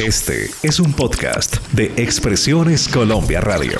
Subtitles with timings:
[0.00, 3.78] Este es un podcast de Expresiones Colombia Radio.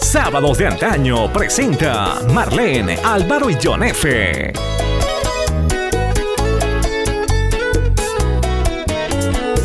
[0.00, 4.52] Sábados de antaño presenta Marlene, Álvaro y John F.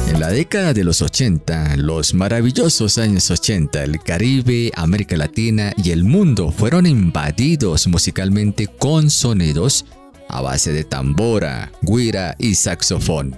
[0.10, 5.92] En la década de los 80, los maravillosos años 80, el Caribe, América Latina y
[5.92, 9.86] el mundo fueron invadidos musicalmente con sonidos
[10.30, 13.38] a base de tambora, guira y saxofón.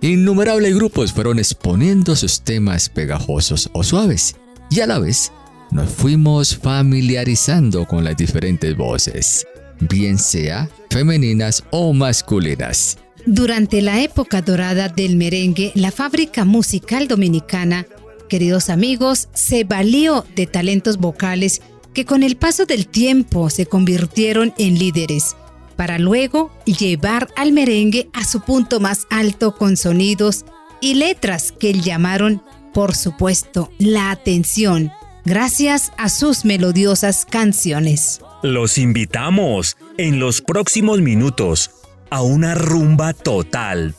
[0.00, 4.36] Innumerables grupos fueron exponiendo sus temas pegajosos o suaves,
[4.70, 5.32] y a la vez
[5.70, 9.46] nos fuimos familiarizando con las diferentes voces,
[9.80, 12.98] bien sea femeninas o masculinas.
[13.26, 17.86] Durante la época dorada del merengue, la fábrica musical dominicana,
[18.28, 21.60] queridos amigos, se valió de talentos vocales
[21.92, 25.36] que con el paso del tiempo se convirtieron en líderes,
[25.78, 30.44] para luego llevar al merengue a su punto más alto con sonidos
[30.80, 32.42] y letras que llamaron,
[32.74, 34.90] por supuesto, la atención
[35.24, 38.20] gracias a sus melodiosas canciones.
[38.42, 41.70] Los invitamos en los próximos minutos
[42.10, 43.94] a una rumba total,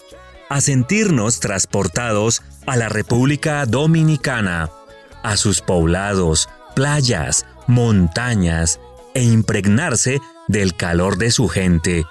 [0.50, 4.70] a sentirnos transportados a la República Dominicana,
[5.24, 8.82] a sus poblados, playas, montañas
[9.14, 12.06] e impregnarse del calor de su gente.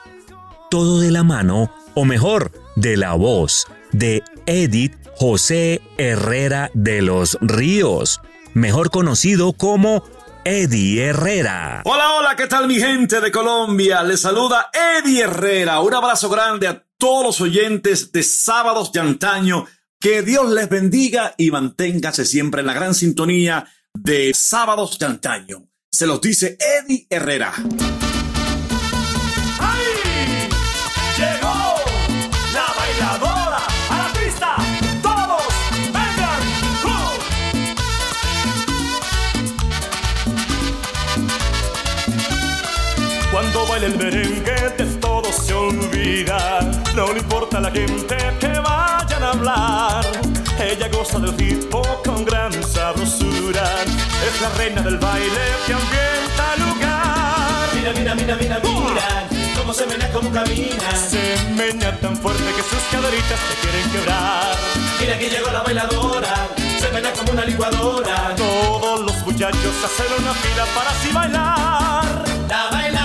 [0.71, 7.37] Todo de la mano, o mejor, de la voz de Edith José Herrera de los
[7.43, 8.23] Ríos
[8.59, 10.05] mejor conocido como
[10.45, 11.83] Eddie Herrera.
[11.85, 14.03] Hola, hola, ¿qué tal mi gente de Colombia?
[14.03, 15.81] Les saluda Eddie Herrera.
[15.81, 19.67] Un abrazo grande a todos los oyentes de Sábados de Antaño.
[20.01, 25.69] Que Dios les bendiga y manténgase siempre en la gran sintonía de Sábados de Antaño.
[25.91, 27.53] Se los dice Eddie Herrera.
[43.85, 46.61] El merengue de todo se olvida.
[46.95, 50.05] No le importa a la gente que vayan a hablar.
[50.61, 53.65] Ella goza del ritmo con gran sabrosura.
[54.27, 57.69] Es la reina del baile que ambienta el lugar.
[57.75, 59.29] Mira, mira, mira, mira, mira.
[59.59, 60.97] Cómo se menea, cómo camina.
[60.97, 64.57] Se menea tan fuerte que sus caderitas se quieren quebrar.
[65.01, 66.35] Mira que llegó la bailadora.
[66.81, 68.35] Se menea como una licuadora.
[68.37, 72.25] Todos los muchachos hacen una fila para así bailar.
[72.49, 72.98] La bailadora.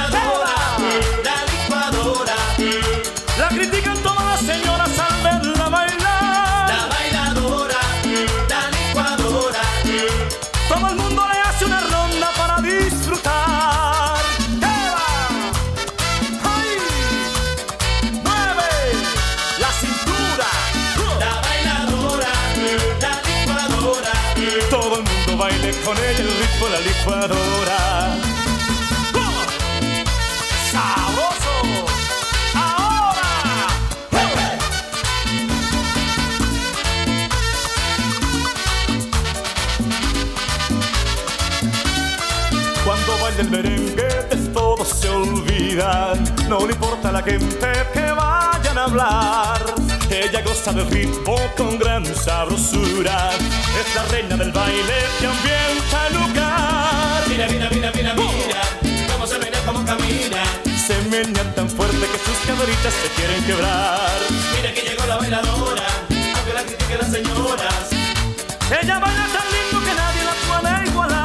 [25.85, 27.83] Con ella el ritmo la licuadora.
[43.39, 46.13] el merengue de todo se olvida.
[46.47, 49.82] No le importa a la gente que vayan a hablar.
[50.13, 53.31] Ella goza del ritmo con gran sabrosura.
[53.79, 57.23] Es la reina del baile que ambienta el lugar.
[57.27, 58.61] Mira, mira, mira, mira, mira.
[59.11, 60.43] Cómo se menea, cómo camina.
[60.85, 64.19] Se menea tan fuerte que sus caderitas se quieren quebrar.
[64.55, 65.87] Mira que llegó la bailadora,
[66.35, 67.89] aunque la critiquen las señoras.
[68.69, 71.22] Ella baila tan lindo que nadie la puede igualar.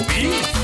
[0.00, 0.59] Ouvir?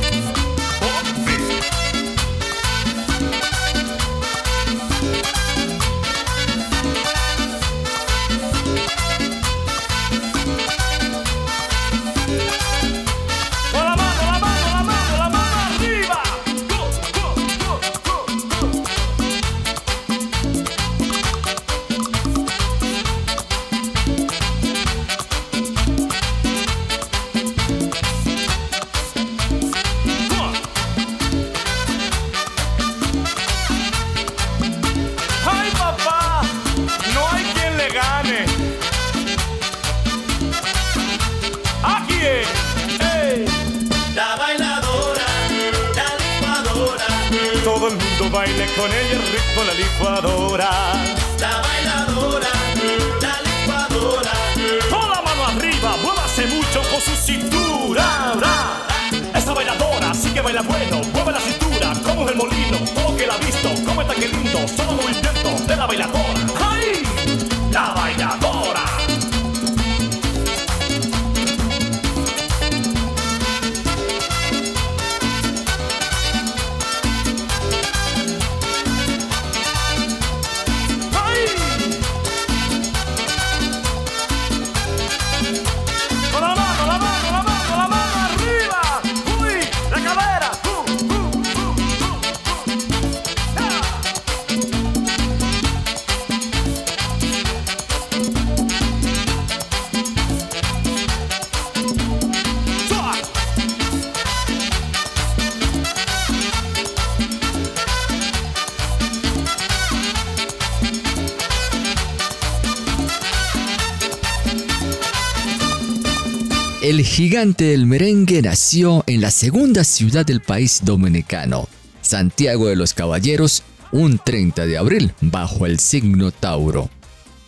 [116.96, 121.69] El gigante del merengue nació en la segunda ciudad del país dominicano,
[122.00, 126.88] Santiago de los Caballeros, un 30 de abril, bajo el signo Tauro.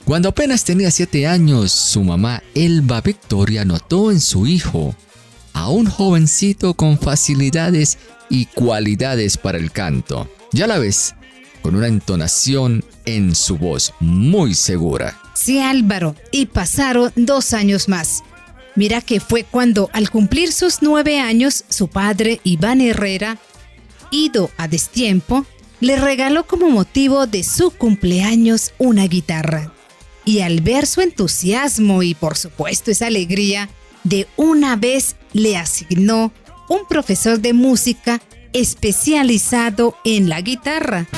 [0.04, 4.94] Cuando apenas tenía 7 años, su mamá Elba Victoria notó en su hijo
[5.54, 7.96] a un jovencito con facilidades
[8.28, 11.14] y cualidades para el canto, y a la vez
[11.62, 15.18] con una entonación en su voz muy segura.
[15.32, 18.22] Sí, Álvaro, y pasaron dos años más.
[18.78, 23.36] Mira que fue cuando, al cumplir sus nueve años, su padre, Iván Herrera,
[24.12, 25.44] ido a destiempo,
[25.80, 29.72] le regaló como motivo de su cumpleaños una guitarra.
[30.25, 33.69] Y al ver su entusiasmo y por supuesto esa alegría,
[34.04, 36.32] de una vez le asignó
[36.69, 38.22] un profesor de música
[38.52, 41.08] especializado en la guitarra.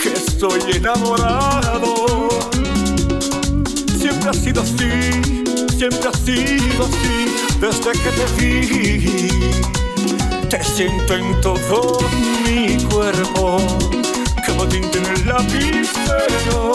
[0.00, 2.28] Que estoy enamorado.
[3.98, 5.22] Siempre ha sido así,
[5.76, 7.26] siempre ha sido así
[7.60, 9.28] desde que te vi.
[10.48, 11.98] Te siento en todo
[12.44, 13.58] mi cuerpo,
[14.46, 16.72] como tinta en el lapicero.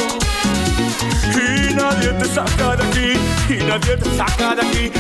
[1.34, 4.92] Y nadie te saca de aquí, y nadie te saca de aquí,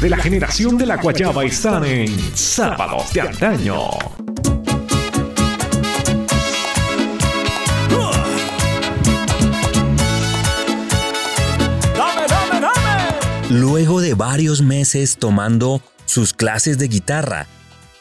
[0.00, 3.90] de la generación de la Guayaba están en Sábados de Antaño.
[13.48, 17.46] Luego de varios meses tomando sus clases de guitarra,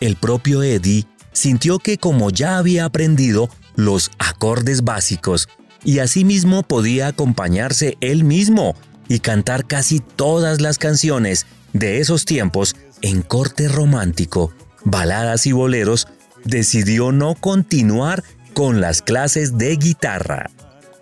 [0.01, 5.47] el propio Eddie sintió que como ya había aprendido los acordes básicos
[5.83, 8.75] y asimismo podía acompañarse él mismo
[9.07, 11.45] y cantar casi todas las canciones
[11.75, 14.53] de esos tiempos en corte romántico,
[14.85, 16.07] baladas y boleros,
[16.45, 20.49] decidió no continuar con las clases de guitarra.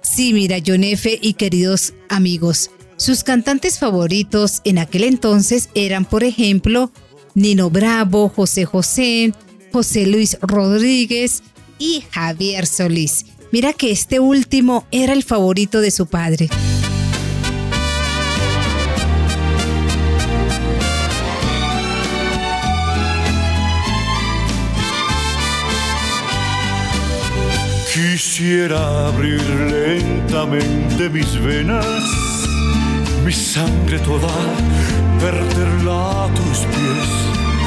[0.02, 1.20] Sí, mira, John F.
[1.22, 6.92] y queridos amigos, sus cantantes favoritos en aquel entonces eran, por ejemplo,
[7.36, 9.32] Nino Bravo, José José,
[9.72, 11.44] José Luis Rodríguez
[11.78, 13.26] y Javier Solís.
[13.52, 16.50] Mira que este último era el favorito de su padre.
[27.94, 32.04] Quisiera abrir lentamente mis venas,
[33.24, 34.34] mi sangre toda,
[35.20, 37.10] perderla a tus pies,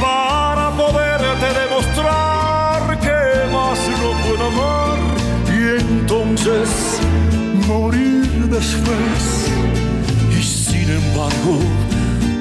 [0.01, 4.99] para poderte demostrar que más no puedo amar
[5.47, 6.71] y entonces
[7.69, 9.23] morir después.
[10.37, 11.61] Y sin embargo,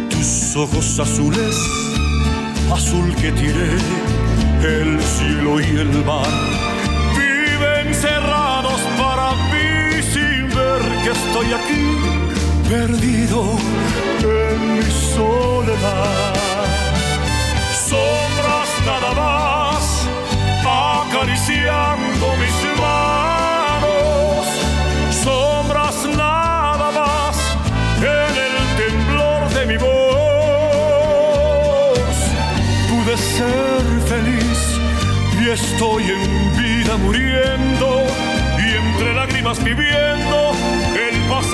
[0.09, 1.55] tus ojos azules,
[2.73, 3.77] azul que tiré
[4.63, 6.54] el cielo y el mar
[11.05, 11.85] que estoy aquí
[12.67, 13.39] perdido
[14.23, 16.33] en mi soledad.
[17.89, 19.83] Sombras nada más
[20.65, 24.45] acariciando mis manos,
[25.23, 27.35] sombras nada más
[27.99, 29.87] en el temblor de mi voz.
[32.89, 34.59] Pude ser feliz
[35.39, 36.23] y estoy en
[36.57, 37.89] vida muriendo
[38.57, 40.54] y entre lágrimas viviendo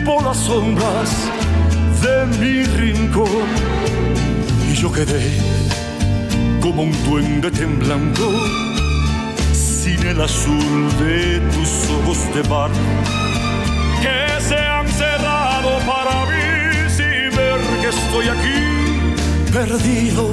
[0.00, 1.10] Disipó las sombras
[2.02, 3.46] de mi rincón.
[4.70, 5.30] Y yo quedé
[6.60, 8.30] como un duende temblando
[9.52, 12.70] sin el azul de tus ojos de mar
[14.00, 20.30] que se han cerrado para mí sin ver que estoy aquí perdido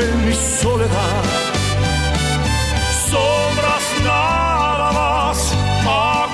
[0.00, 1.47] en mi soledad.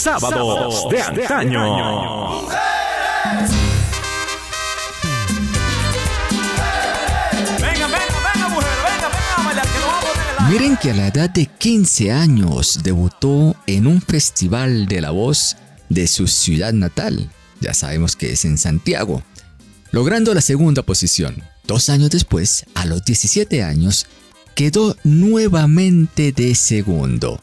[0.00, 2.48] Sábados de antaño.
[10.48, 15.58] Miren que a la edad de 15 años debutó en un festival de la voz
[15.90, 17.30] de su ciudad natal,
[17.60, 19.22] ya sabemos que es en Santiago,
[19.90, 21.42] logrando la segunda posición.
[21.66, 24.06] Dos años después, a los 17 años,
[24.54, 27.38] quedó nuevamente de segundo.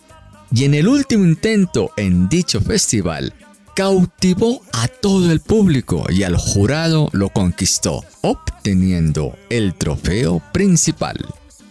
[0.51, 3.33] Y en el último intento en dicho festival,
[3.75, 11.17] cautivó a todo el público y al jurado lo conquistó, obteniendo el trofeo principal.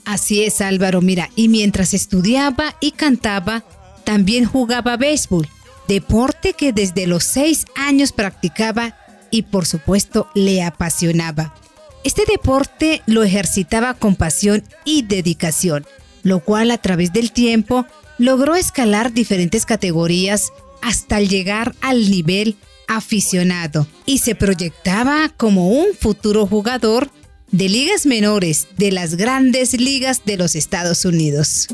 [0.04, 3.64] Así es, Álvaro, mira, y mientras estudiaba y cantaba,
[4.04, 5.48] también jugaba béisbol,
[5.88, 8.96] deporte que desde los seis años practicaba
[9.32, 11.54] y por supuesto le apasionaba.
[12.04, 15.84] Este deporte lo ejercitaba con pasión y dedicación,
[16.22, 17.84] lo cual a través del tiempo
[18.18, 22.56] logró escalar diferentes categorías hasta llegar al nivel
[22.88, 27.10] aficionado y se proyectaba como un futuro jugador
[27.50, 31.68] de ligas menores de las grandes ligas de los Estados Unidos.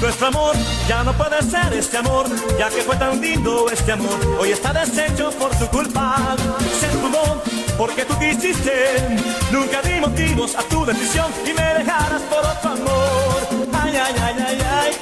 [0.00, 2.26] Nuestro amor ya no puede ser este amor,
[2.58, 4.18] ya que fue tan lindo este amor.
[4.38, 6.36] Hoy está deshecho por tu culpa.
[6.80, 7.42] Se esfumó
[7.78, 9.18] porque tú quisiste.
[9.50, 13.68] Nunca di motivos a tu decisión y me dejarás por otro amor.
[13.82, 14.92] Ay, ay, ay, ay, ay.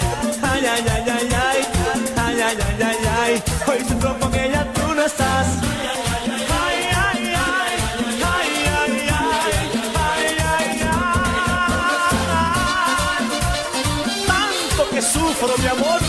[0.43, 1.67] Ay, ay, ay, ay, ay.
[2.17, 3.43] Ay, ay, ay, ay, ay.
[3.67, 5.47] Hoy sufro porque ya tú no estás.
[15.03, 16.01] Sufro mi amor.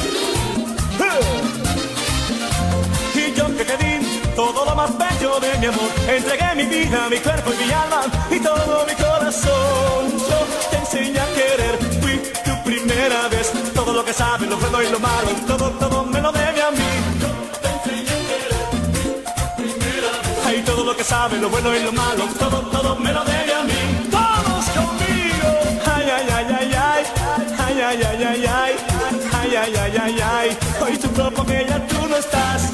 [3.15, 7.07] Y yo que te di todo lo más bello de mi amor, entregué mi vida,
[7.09, 10.01] mi cuerpo y mi alma y todo mi corazón.
[10.29, 13.51] Yo te enseñé a querer, fui tu primera vez.
[13.73, 16.71] Todo lo que sabes, lo bueno y lo malo, todo, todo me lo debe a
[16.71, 16.91] mí.
[17.21, 17.29] Yo
[17.61, 18.53] te enseñé a querer,
[19.57, 20.45] tu primera vez.
[20.45, 23.53] Ay, todo lo que sabes, lo bueno y lo malo, todo, todo me lo debe
[23.53, 24.09] a mí.
[24.11, 25.49] Todos conmigo.
[25.95, 27.03] Ay, ay, ay, ay, ay,
[27.59, 28.62] ay, ay, ay, ay, ay
[29.63, 32.73] ay, ay, ay, ay, hoy sufro porque ella tú no estás.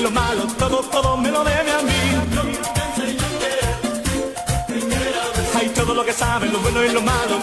[0.00, 2.00] Lo malo, todo, todo me lo debe a mí.
[5.58, 7.36] Hay todo lo que sabe, lo bueno y lo malo.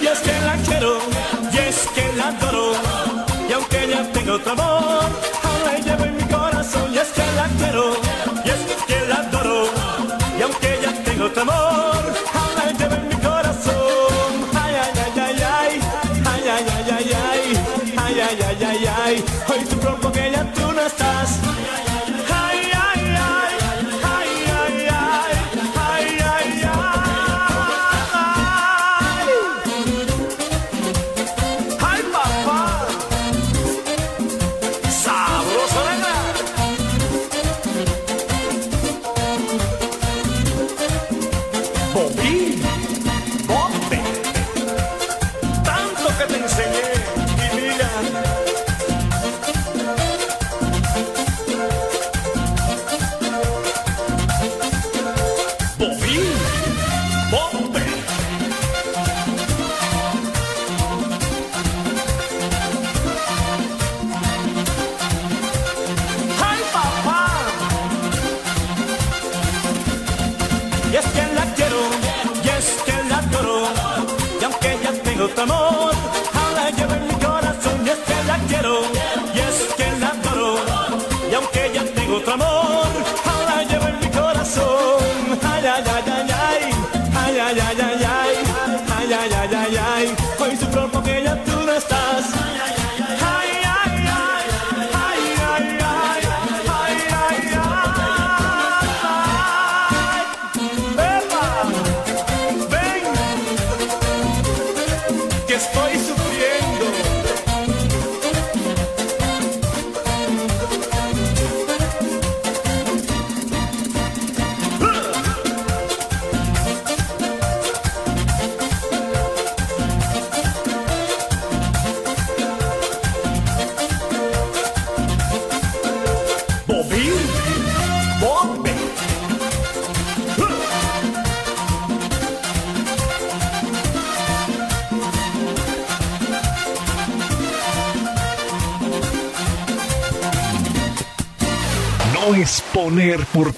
[0.00, 0.98] Y es que la quiero,
[1.52, 2.72] y es que la adoro.
[3.48, 5.04] Y aunque ya tengo otro amor,
[5.44, 6.94] aún la llevo en mi corazón.
[6.94, 7.84] Y es que la quiero,
[8.44, 9.64] y es que la adoro.
[10.38, 12.04] Y aunque ya tengo otro amor,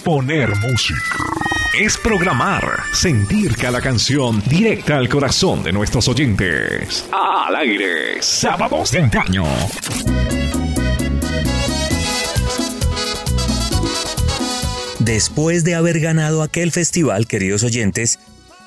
[0.04, 1.16] poner música.
[1.78, 7.06] es programar, sentir cada canción directa al corazón de nuestros oyentes.
[7.12, 9.44] Al aire, sábados de antaño.
[15.00, 18.18] Después de haber ganado aquel festival, queridos oyentes,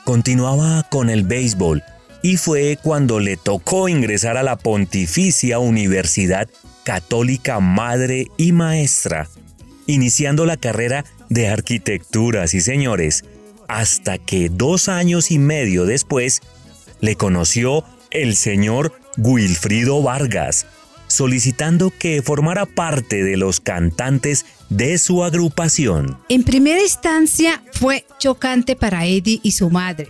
[0.03, 1.83] continuaba con el béisbol
[2.21, 6.47] y fue cuando le tocó ingresar a la Pontificia Universidad
[6.83, 9.27] Católica Madre y Maestra,
[9.85, 13.23] iniciando la carrera de arquitectura, sí señores,
[13.67, 16.41] hasta que dos años y medio después
[17.01, 20.65] le conoció el señor Wilfrido Vargas,
[21.07, 26.17] solicitando que formara parte de los cantantes de su agrupación.
[26.29, 30.09] En primera instancia fue chocante para Eddie y su madre.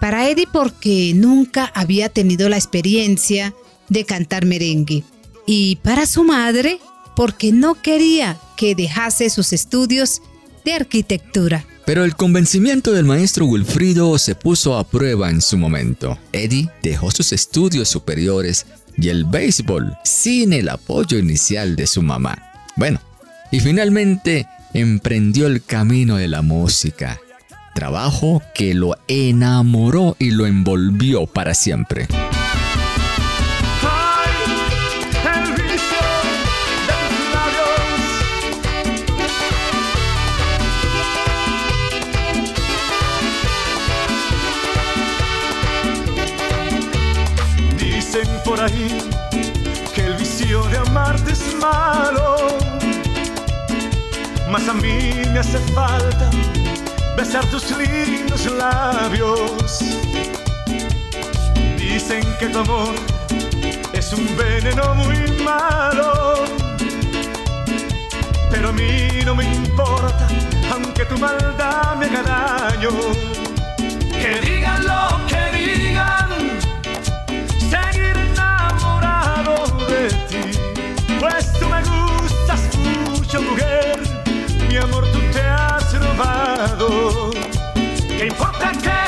[0.00, 3.54] Para Eddie porque nunca había tenido la experiencia
[3.88, 5.04] de cantar merengue.
[5.46, 6.80] Y para su madre
[7.14, 10.20] porque no quería que dejase sus estudios
[10.66, 11.64] de arquitectura.
[11.86, 16.18] Pero el convencimiento del maestro Wilfrido se puso a prueba en su momento.
[16.32, 18.66] Eddie dejó sus estudios superiores
[18.98, 22.36] y el béisbol sin el apoyo inicial de su mamá.
[22.74, 23.00] Bueno,
[23.52, 27.20] y finalmente emprendió el camino de la música,
[27.74, 32.08] trabajo que lo enamoró y lo envolvió para siempre.
[48.56, 49.10] Por ahí
[49.94, 52.36] que el vicio de amarte es malo
[54.50, 56.30] mas a mí me hace falta
[57.16, 59.80] besar tus lindos labios.
[61.76, 62.94] Dicen que tu amor
[63.92, 66.34] es un veneno muy malo,
[68.50, 70.26] pero a mí no me importa,
[70.72, 73.45] aunque tu maldad me haga daño.
[86.66, 87.30] Robado.
[88.08, 89.05] ¿Qué importa que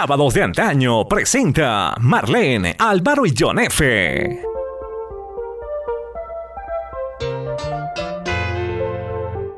[0.00, 4.40] Sábados de antaño presenta Marlene, Álvaro y John F.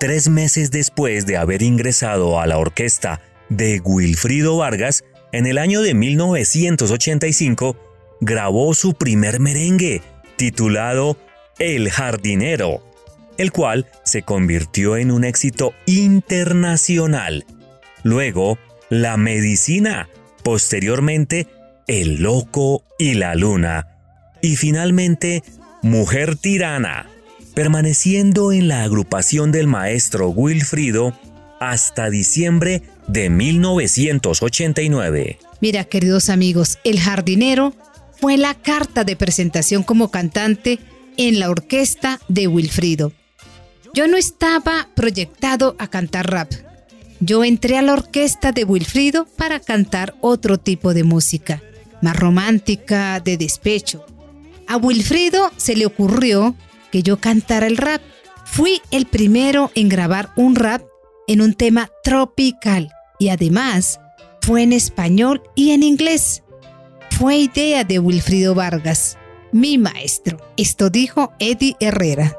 [0.00, 5.80] Tres meses después de haber ingresado a la orquesta de Wilfrido Vargas, en el año
[5.80, 7.76] de 1985,
[8.20, 10.02] grabó su primer merengue,
[10.34, 11.16] titulado
[11.60, 12.82] El Jardinero,
[13.38, 17.46] el cual se convirtió en un éxito internacional.
[18.02, 18.58] Luego,
[18.90, 20.08] La Medicina,
[20.42, 21.46] posteriormente
[21.86, 23.88] El Loco y la Luna,
[24.40, 25.42] y finalmente
[25.82, 27.08] Mujer Tirana,
[27.54, 31.14] permaneciendo en la agrupación del maestro Wilfrido
[31.60, 35.38] hasta diciembre de 1989.
[35.60, 37.74] Mira, queridos amigos, El Jardinero
[38.20, 40.78] fue la carta de presentación como cantante
[41.16, 43.12] en la orquesta de Wilfrido.
[43.94, 46.50] Yo no estaba proyectado a cantar rap,
[47.24, 51.62] yo entré a la orquesta de Wilfrido para cantar otro tipo de música,
[52.00, 54.04] más romántica, de despecho.
[54.66, 56.56] A Wilfrido se le ocurrió
[56.90, 58.02] que yo cantara el rap.
[58.44, 60.82] Fui el primero en grabar un rap
[61.28, 64.00] en un tema tropical y además
[64.40, 66.42] fue en español y en inglés.
[67.12, 69.16] Fue idea de Wilfrido Vargas,
[69.52, 70.38] mi maestro.
[70.56, 72.36] Esto dijo Eddie Herrera.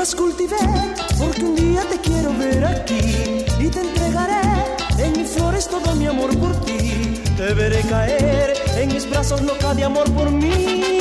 [0.00, 0.56] Las cultivé
[1.18, 4.40] porque un día te quiero ver aquí y te entregaré
[4.96, 7.20] en mis flores todo mi amor por ti.
[7.36, 10.99] Te veré caer en mis brazos loca de amor por mí.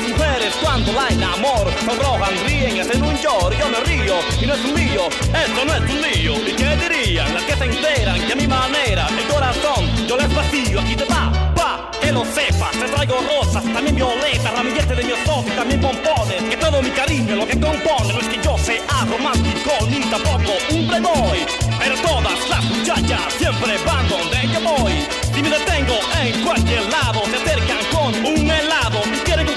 [0.00, 4.54] Las mujeres cuando la enamoro sonrojan, ríen hacen un lloro, yo me río y no
[4.54, 6.48] es un lío, esto no es un lío.
[6.48, 10.34] ¿Y qué dirían las que se enteran que a mi manera el corazón yo les
[10.34, 10.80] vacío?
[10.80, 12.70] Aquí te va, va, que lo sepas.
[12.72, 16.42] Te traigo rosas, también violetas, ramilletes de mi y también pompones.
[16.48, 20.52] Que todo mi cariño lo que compone no es que yo sea romántico ni tampoco
[20.70, 21.46] un playboy.
[21.78, 24.92] Pero todas las muchachas siempre van donde yo voy.
[25.34, 29.02] Si me detengo en cualquier lado, se acercan con un helado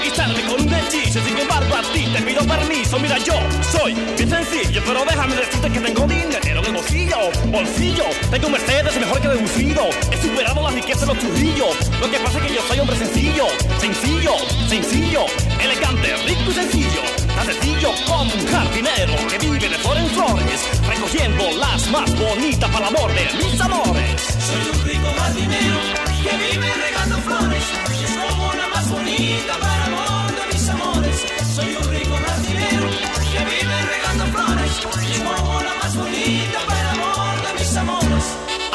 [0.04, 1.20] conquistarme con un hechizo.
[1.24, 2.98] Sin embargo, a ti te pido permiso.
[2.98, 3.34] Mira, yo
[3.72, 7.16] soy bien sencillo, pero déjame decirte que tengo dinero en el bolsillo.
[7.46, 9.88] Bolsillo, tengo un Mercedes mejor que deducido.
[10.12, 11.90] He superado la riqueza de los churrillos.
[12.00, 13.46] Lo que pasa es que yo soy hombre sencillo,
[13.78, 14.32] sencillo,
[14.68, 15.26] sencillo,
[15.62, 17.00] elegante, rico y sencillo.
[17.34, 22.70] Tan sencillo como un jardinero que vive de flor en flores, recogiendo las más bonitas
[22.70, 24.20] para el amor de mis amores.
[24.20, 25.78] Soy un rico jardinero
[26.22, 29.58] que vive regando flores, y es como una más bonita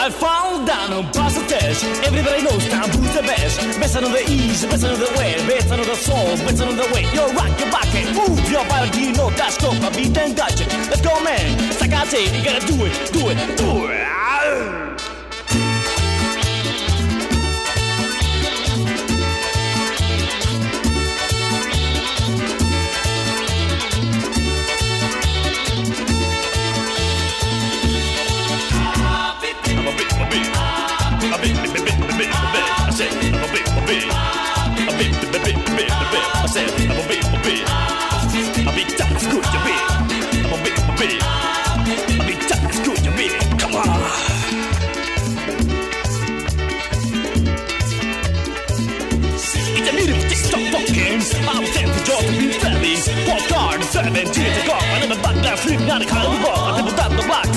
[0.01, 1.83] I fall down on past test.
[2.03, 3.59] Everybody knows now who's the best.
[3.79, 6.89] Best on the east, best on the west, best on the soul, best on the
[6.93, 7.03] way.
[7.13, 8.97] Yo, rock your back and move your body.
[8.97, 10.65] You know that's go, beat and gotcha.
[10.89, 11.69] Let's go, man.
[11.69, 15.08] It's like I say, you gotta do it, do it, do it.
[33.89, 36.25] bit, a bit, a bit, a bit, a bit.
[36.29, 37.65] I said I'm a bit, a bit,
[38.61, 39.81] a bit that is good, a bit.
[40.45, 43.33] I'm a bit, a bit, a bit that is good, a bit.
[43.57, 43.89] Come on.
[49.73, 51.17] It's a little bit stop fucking.
[51.49, 52.59] I'm ten to draw the new.
[53.25, 54.73] Four cards, seven, two to go.
[54.73, 56.77] I'm in the back, left, three, nine, kind of walk.
[56.77, 57.48] I'm in black.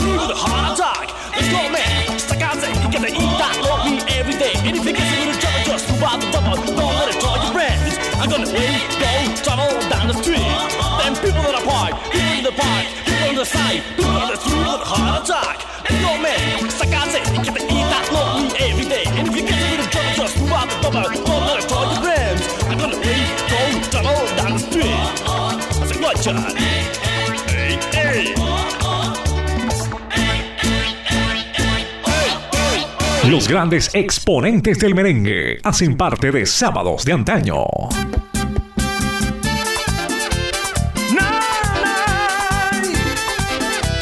[0.00, 1.06] The a heart attack.
[1.36, 1.90] Let's go, man.
[2.30, 4.54] Like I said, you gotta eat that, love me every day.
[4.64, 6.56] And if you get a little trouble, just move out the double.
[6.56, 7.92] Don't let it draw your friends.
[8.16, 9.12] I'm gonna wait, go,
[9.44, 10.50] tunnel down the street.
[11.00, 14.28] Then people that are part, people in the park, people on the side, people on
[14.32, 15.56] the a heart attack.
[15.84, 16.40] Let's go, man.
[16.80, 19.04] Like I said, you gotta eat that, love me every day.
[19.20, 21.04] And if you get a little trouble, just move out the double.
[21.04, 22.42] Don't let it draw your friends.
[22.68, 23.60] I'm gonna wait, go,
[23.92, 24.96] tunnel down the street.
[25.28, 26.59] I said, what, John?
[33.30, 37.64] Los grandes exponentes del merengue hacen parte de Sábados de Antaño.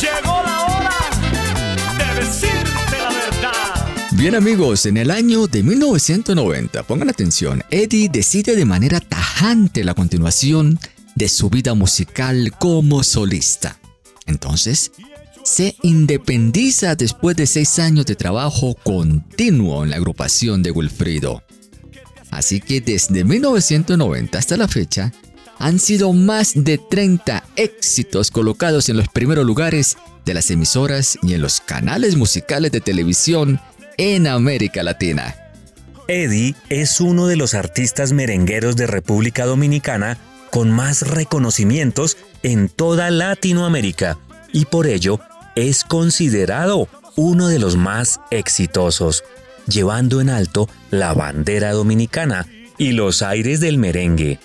[0.01, 0.95] Llegó la hora
[1.99, 3.87] de decirte la verdad.
[4.13, 9.93] Bien amigos, en el año de 1990, pongan atención, Eddie decide de manera tajante la
[9.93, 10.81] continuación
[11.17, 13.79] de su vida musical como solista.
[14.25, 14.91] Entonces,
[15.49, 21.43] se independiza después de seis años de trabajo continuo en la agrupación de Wilfrido.
[22.31, 25.11] Así que desde 1990 hasta la fecha,
[25.59, 31.33] han sido más de 30 éxitos colocados en los primeros lugares de las emisoras y
[31.33, 33.59] en los canales musicales de televisión
[33.97, 35.35] en América Latina.
[36.09, 40.19] Eddie es uno de los artistas merengueros de República Dominicana
[40.51, 44.19] con más reconocimientos en toda Latinoamérica
[44.53, 45.21] y por ello
[45.59, 49.25] es considerado uno de los más exitosos,
[49.67, 54.39] llevando en alto la bandera dominicana y los aires del merengue.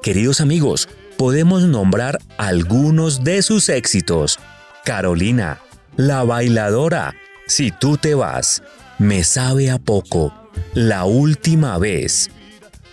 [0.00, 4.38] Queridos amigos, podemos nombrar algunos de sus éxitos.
[4.84, 5.60] Carolina,
[5.96, 7.14] La Bailadora,
[7.46, 8.62] Si tú te vas,
[8.98, 10.32] Me sabe a poco,
[10.72, 12.30] La última vez,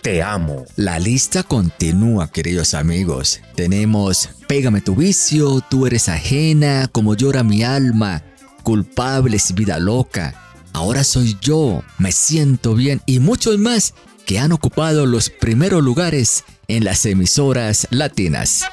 [0.02, 0.64] Te amo.
[0.74, 3.40] La lista continúa, queridos amigos.
[3.54, 8.24] Tenemos Pégame tu vicio, Tú eres ajena, Como llora mi alma,
[8.64, 10.34] Culpables, Vida loca,
[10.72, 13.94] Ahora soy yo, Me siento bien y muchos más
[14.26, 18.64] que han ocupado los primeros lugares en las emisoras latinas.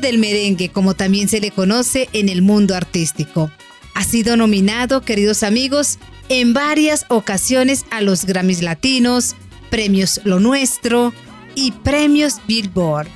[0.00, 3.50] Del merengue, como también se le conoce en el mundo artístico.
[3.94, 5.98] Ha sido nominado, queridos amigos,
[6.28, 9.36] en varias ocasiones a los Grammys Latinos,
[9.70, 11.12] Premios Lo Nuestro
[11.54, 13.08] y Premios Billboard.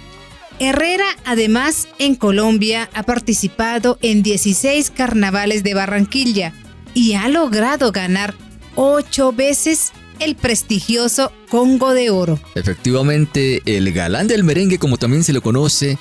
[0.61, 6.53] Herrera, además, en Colombia ha participado en 16 carnavales de Barranquilla
[6.95, 8.35] y ha logrado ganar
[8.77, 12.39] ocho veces el prestigioso Congo de Oro.
[12.55, 15.99] Efectivamente, el galán del merengue, como también se lo conoce,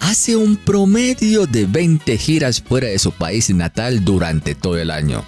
[0.00, 5.24] hace un promedio de 20 giras fuera de su país natal durante todo el año.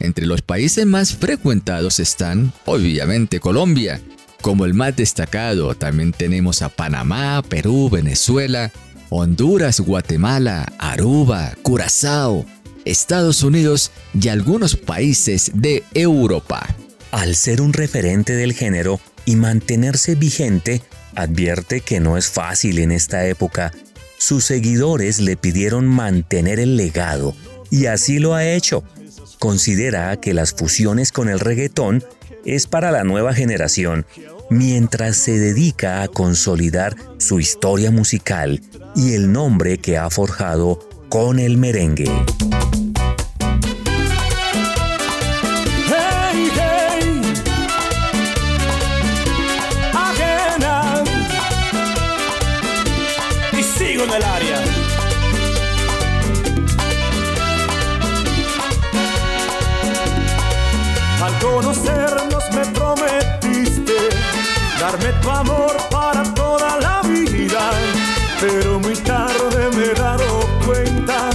[0.00, 4.00] Entre los países más frecuentados están, obviamente, Colombia,
[4.42, 5.74] como el más destacado.
[5.74, 8.72] También tenemos a Panamá, Perú, Venezuela,
[9.08, 12.44] Honduras, Guatemala, Aruba, Curazao,
[12.84, 13.90] Estados Unidos
[14.20, 16.66] y algunos países de Europa.
[17.10, 20.82] Al ser un referente del género y mantenerse vigente,
[21.14, 23.72] advierte que no es fácil en esta época.
[24.18, 27.34] Sus seguidores le pidieron mantener el legado
[27.70, 28.82] y así lo ha hecho.
[29.38, 32.02] Considera que las fusiones con el reggaetón
[32.44, 34.06] es para la nueva generación,
[34.50, 38.62] mientras se dedica a consolidar su historia musical
[38.94, 42.10] y el nombre que ha forjado con el merengue.
[68.40, 70.24] Pero muy tarde me he dado
[70.64, 71.30] cuenta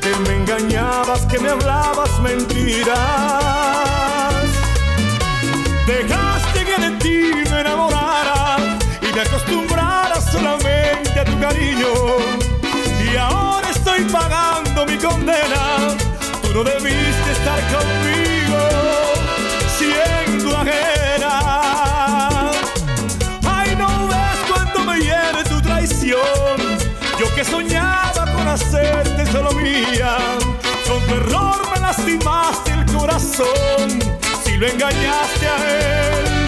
[0.00, 2.96] que me engañabas, que me hablabas mentiras.
[5.86, 8.56] Dejaste que de ti me enamorara
[9.02, 11.88] y me acostumbrara solamente a tu cariño.
[13.04, 15.96] Y ahora estoy pagando mi condena.
[16.42, 17.99] Tú no debiste estar conmigo
[34.44, 36.39] Si lo engañaste a él,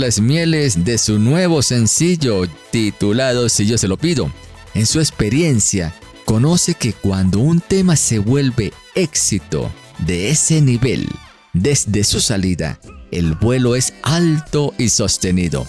[0.00, 4.30] las mieles de su nuevo sencillo titulado Si yo se lo pido.
[4.74, 5.94] En su experiencia,
[6.24, 9.70] conoce que cuando un tema se vuelve éxito
[10.06, 11.08] de ese nivel,
[11.52, 12.78] desde su salida,
[13.10, 15.66] el vuelo es alto y sostenido.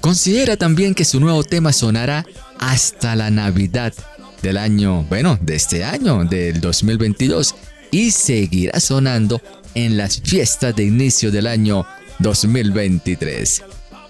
[0.00, 2.26] Considera también que su nuevo tema sonará
[2.58, 3.94] hasta la Navidad
[4.42, 7.54] del año, bueno, de este año, del 2022,
[7.90, 9.40] y seguirá sonando
[9.74, 11.86] en las fiestas de inicio del año
[12.18, 13.62] 2023.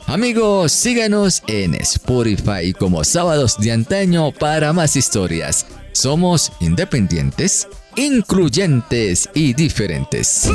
[0.07, 5.67] Amigos, síganos en Spotify como Sábados de Antaño para más historias.
[5.93, 10.49] Somos independientes, incluyentes y diferentes.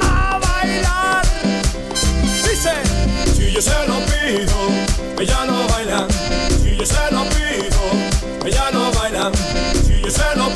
[0.00, 1.24] a bailar.
[2.42, 2.72] Dice,
[3.34, 4.56] si yo se lo pido,
[5.20, 6.06] ella no baila.
[6.62, 9.32] Si yo se lo pido, ella no baila.
[9.86, 10.48] Si yo se lo